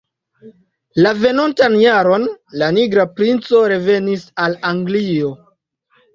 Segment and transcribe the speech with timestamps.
[1.05, 2.25] La venontan jaron,
[2.63, 5.33] la Nigra Princo revenis al Anglio.